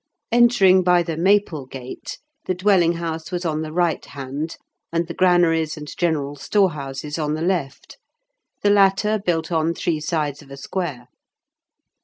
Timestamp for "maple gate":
1.15-2.17